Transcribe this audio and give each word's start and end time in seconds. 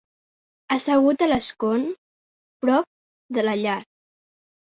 Assegut 0.75 1.23
a 1.25 1.25
l'escon, 1.27 1.83
prop 2.65 2.89
de 3.39 3.43
la 3.47 3.53
llar. 3.63 3.79